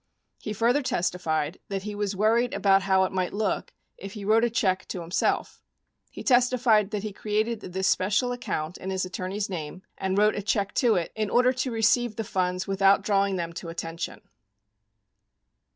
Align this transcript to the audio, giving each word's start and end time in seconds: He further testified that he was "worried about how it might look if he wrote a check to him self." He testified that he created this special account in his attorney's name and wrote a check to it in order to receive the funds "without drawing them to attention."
He 0.39 0.51
further 0.51 0.81
testified 0.81 1.59
that 1.67 1.83
he 1.83 1.93
was 1.93 2.15
"worried 2.15 2.55
about 2.55 2.81
how 2.81 3.03
it 3.03 3.11
might 3.11 3.33
look 3.35 3.71
if 3.99 4.13
he 4.13 4.25
wrote 4.25 4.43
a 4.43 4.49
check 4.49 4.87
to 4.87 5.03
him 5.03 5.11
self." 5.11 5.61
He 6.09 6.23
testified 6.23 6.89
that 6.89 7.03
he 7.03 7.13
created 7.13 7.59
this 7.61 7.87
special 7.87 8.31
account 8.31 8.79
in 8.79 8.89
his 8.89 9.05
attorney's 9.05 9.47
name 9.47 9.83
and 9.99 10.17
wrote 10.17 10.33
a 10.33 10.41
check 10.41 10.73
to 10.81 10.95
it 10.95 11.11
in 11.15 11.29
order 11.29 11.53
to 11.53 11.69
receive 11.71 12.15
the 12.15 12.23
funds 12.23 12.65
"without 12.67 13.03
drawing 13.03 13.35
them 13.35 13.53
to 13.53 13.69
attention." 13.69 14.21